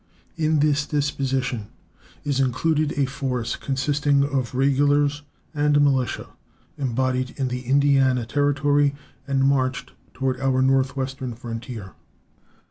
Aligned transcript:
In 0.35 0.61
this 0.61 0.87
disposition 0.87 1.67
is 2.23 2.39
included 2.39 2.91
a 2.97 3.05
force 3.05 3.55
consisting 3.55 4.23
of 4.23 4.55
regulars 4.55 5.21
and 5.53 5.79
militia, 5.79 6.29
embodied 6.75 7.35
in 7.37 7.49
the 7.49 7.61
Indiana 7.67 8.25
Territory 8.25 8.95
and 9.27 9.43
marched 9.43 9.91
toward 10.15 10.39
our 10.41 10.63
northwestern 10.63 11.35
frontier. 11.35 11.93